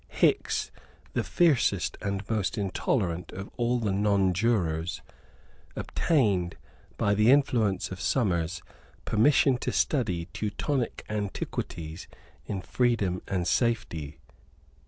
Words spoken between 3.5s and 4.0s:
all the